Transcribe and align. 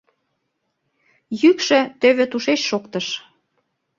—Йӱкшӧ 1.41 1.79
тӧвӧ 1.99 2.25
тушеч 2.31 2.59
шоктыш. 2.69 3.07